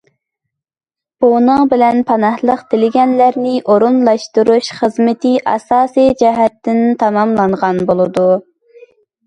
بۇنىڭ 1.25 1.67
بىلەن 1.73 1.99
پاناھلىق 2.11 2.63
تىلىگەنلەرنى 2.71 3.53
ئورۇنلاشتۇرۇش 3.75 4.71
خىزمىتى 4.79 5.37
ئاساسى 5.53 6.09
جەھەتتىن 6.25 6.85
تاماملانغان 7.05 7.87
بولىدۇ. 7.93 8.29